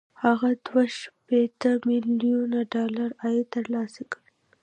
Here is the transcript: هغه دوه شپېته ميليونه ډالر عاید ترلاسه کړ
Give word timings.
هغه 0.23 0.49
دوه 0.65 0.83
شپېته 0.97 1.71
ميليونه 1.87 2.59
ډالر 2.73 3.09
عاید 3.21 3.47
ترلاسه 3.55 4.01
کړ 4.11 4.23